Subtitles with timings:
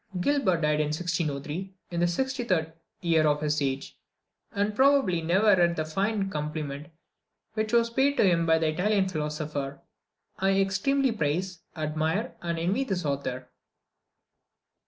[0.19, 3.99] Gilbert died in 1603, in the 63d year of his age,
[4.51, 6.87] and probably never read the fine compliment
[7.53, 9.79] which was paid to him by the Italian philosopher
[10.39, 13.51] "I extremely praise, admire, and envy this author."